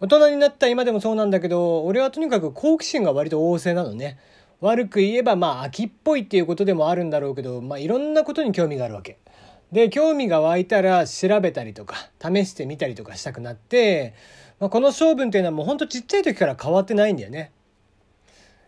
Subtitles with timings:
[0.00, 4.18] 大人になった今でもそうなんだけど、俺はとにかく好奇心が割と旺盛なのね。
[4.60, 9.18] 悪く言えばまあ秋っぽいっていうことでもあるんだろうけど、まあいろんなことに興味があるわけ。
[9.72, 14.14] で、興味が湧いたら調べたりとか、試してみたりとかしたくなって、
[14.58, 17.52] まあ、この性分っていうのはもうほんとちっちゃい時から変わってないんだよね。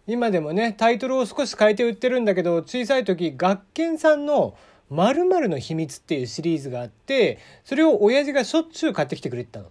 [0.06, 4.54] 今でもね、タイトルを少し変えて売ってるんだけど、小さい時、学研さんの
[4.90, 9.66] 〇〇の秘密っていうシリーズがあって、それを親父がしょっちゅう買ってきてくれてたの。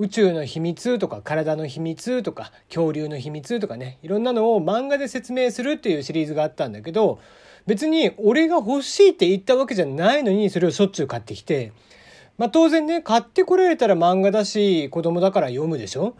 [0.00, 7.20] 宇宙の秘密とか体の秘密とか恐竜の秘密とかねいろんなのを漫画で説明するっていうシリーズがあったんだけど
[7.66, 11.72] 別に俺が欲しいって言ったわけじゃないのにそれをしょっちゅう買ってきて
[12.38, 16.16] まあ当然ね買ってこられたら漫画だし子供だから読むでしょ？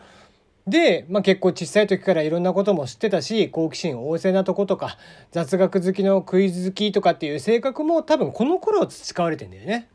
[0.66, 4.98] で、まあ、結構小さい時からいろんなことも知ってたし好奇心旺盛なとことか
[5.32, 9.88] 雑学好きのクイズ好きとかっていう性格も多分この頃培われてんだよね。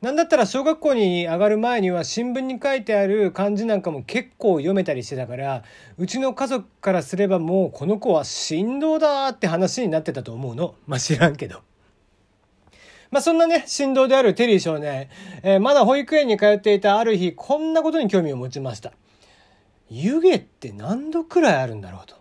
[0.00, 5.62] なんだったら小学校に上がる前には新聞に書いてある漢字なんかも結構読めたりしてたから
[5.98, 11.62] うちの家族からすればもうこの子は振動だって話になってたと思うのまあ知らんけど。
[13.10, 15.08] まあそんなね振動であるテリー少年、
[15.42, 18.92] えー、まだ保育園に通っていたある日こんなことに興味を持ちました。
[19.90, 22.14] 湯気って何度くらいあるんだろうと。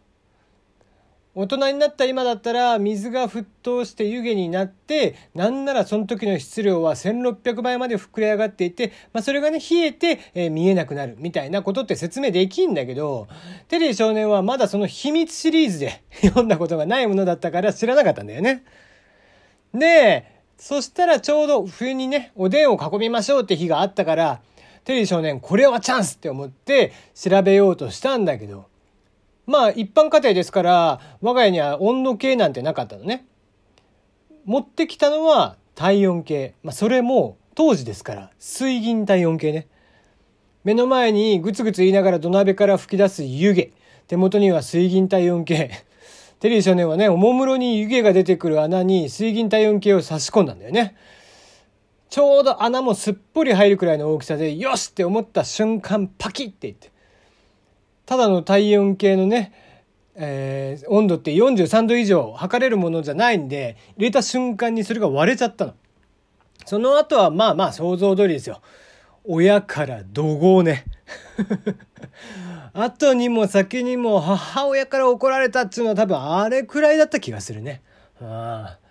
[1.36, 13.28] 大人になった今だったら水が沸騰して湯気になってなんならその時の質量は1600倍まで膨れ上がっていて、まあ、それがね冷えて、えー、見えなくなるみたいなことって説明できんだけど
[13.68, 18.64] テリー少年はまだその秘密シリーズで 読んだことがないものだったから知らなかったんだよね。
[19.74, 20.26] で
[20.58, 24.42] そしたらちょうど冬にねおでんを囲みましょうって日があったから
[24.84, 28.66] テリー少年これはチャンスって思って調べようとしたんだけど
[29.50, 33.26] まあ一般家庭ですから我が家には温度計なんてなかったのね。
[34.46, 36.54] 持ってきたのは体温計。
[36.62, 39.68] まあそれも当時ですから水銀体温計ね。
[40.64, 43.74] 目の前にグツグツ言いながら土鍋から吹き出す湯気。
[44.08, 45.72] 手元には水銀体温計。
[46.40, 50.96] テリー少年はね、おもむろに湯気が出てくる穴に水銀体温計を差し込んだんだよね。
[52.10, 56.92] ちょうど穴もすっぽり入るくらいの大きさで、よしって思った瞬間、パキって言って。
[58.10, 59.54] ただの体温計のね、
[60.16, 65.76] えー、温度って43度以上測れるものじゃないんで、入れた瞬間にそれが割れちゃったの。
[66.66, 68.62] その後はまあまあ想像通りですよ。
[69.26, 70.86] 親から怒号ね。
[72.74, 77.84] 後にも先にも母親から怒られたっていうのは多分あれくらいだった気がするね。
[78.20, 78.89] ああ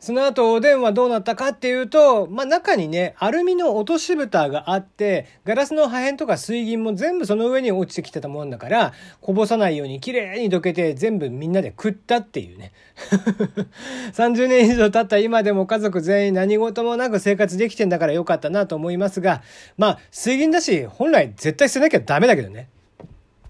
[0.00, 12.72] その後おでんはどうなったかっていうと、まあ、中にね、アルミの落とし蓋があって、ガラスの破片とか水銀も全部その上に落ちてきてたもんだから、こぼさないように綺麗にどけて全部みんなで食ったっていうね。
[14.14, 19.42] 30年以上経った今でも家族全員何事もなく生活できてんだからよかったなと思いますが、
[19.76, 22.70] まあ、水銀だし、本来絶対捨てなきゃダメだけどね。